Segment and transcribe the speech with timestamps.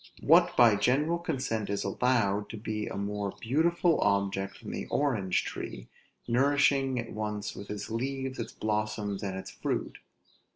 [0.21, 5.43] What by general consent is allowed to be a more beautiful object than an orange
[5.45, 5.89] tree,
[6.27, 9.99] nourishing at once with its leaves, its blossoms, and its fruit?